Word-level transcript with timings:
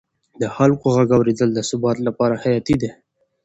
د 0.41 0.43
خلکو 0.55 0.85
غږ 0.95 1.09
اورېدل 1.17 1.49
د 1.53 1.59
ثبات 1.69 1.97
لپاره 2.07 2.35
حیاتي 2.43 2.75
دی 2.81 2.91